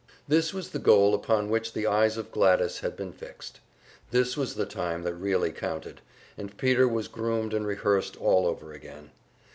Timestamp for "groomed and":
7.07-7.67